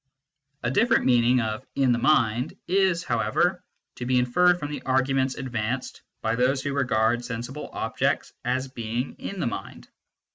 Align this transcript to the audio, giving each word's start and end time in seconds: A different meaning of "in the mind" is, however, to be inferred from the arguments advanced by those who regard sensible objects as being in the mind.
A 0.63 0.71
different 0.71 1.05
meaning 1.05 1.41
of 1.41 1.63
"in 1.75 1.91
the 1.91 1.99
mind" 1.99 2.57
is, 2.67 3.03
however, 3.03 3.63
to 3.97 4.05
be 4.07 4.17
inferred 4.17 4.57
from 4.57 4.71
the 4.71 4.81
arguments 4.81 5.35
advanced 5.35 6.01
by 6.23 6.35
those 6.35 6.63
who 6.63 6.73
regard 6.73 7.23
sensible 7.23 7.69
objects 7.71 8.33
as 8.43 8.67
being 8.67 9.13
in 9.19 9.39
the 9.39 9.45
mind. 9.45 9.89